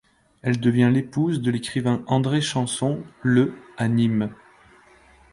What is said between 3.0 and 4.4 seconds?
le à Nîmes.